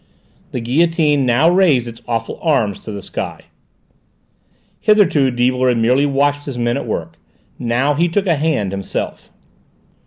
The 0.51 0.59
guillotine 0.61 1.27
now 1.27 1.47
raised 1.47 1.87
its 1.87 2.01
awful 2.07 2.39
arms 2.41 2.79
to 2.79 2.91
the 2.91 3.03
sky. 3.03 3.41
Hitherto 4.79 5.29
Deibler 5.29 5.67
had 5.69 5.77
merely 5.77 6.07
watched 6.07 6.45
his 6.45 6.57
men 6.57 6.75
at 6.77 6.87
work. 6.87 7.17
Now 7.59 7.93
he 7.93 8.09
took 8.09 8.25
a 8.25 8.33
hand 8.35 8.71
himself. 8.71 9.29